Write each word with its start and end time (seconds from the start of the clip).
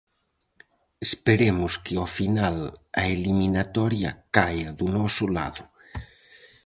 Esperemos 1.07 1.71
que 1.85 1.93
ao 1.97 2.07
final 2.17 2.57
a 3.01 3.03
eliminatoria 3.15 4.11
caia 4.35 4.69
do 4.79 4.87
noso 4.97 5.25
lado. 5.37 5.63